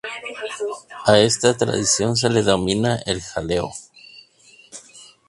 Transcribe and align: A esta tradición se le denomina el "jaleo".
A 1.05 1.19
esta 1.19 1.55
tradición 1.55 2.15
se 2.17 2.27
le 2.31 2.41
denomina 2.41 2.95
el 3.05 3.21
"jaleo". 3.21 3.71